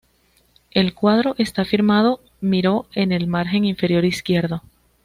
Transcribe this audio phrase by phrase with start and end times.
[0.71, 4.63] El cuadro está firmado "Miró" en el margen inferior izquierdo.